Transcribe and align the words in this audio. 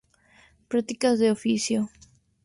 Prácticas 0.67 1.19
de 1.19 1.29
oficio. 1.29 1.91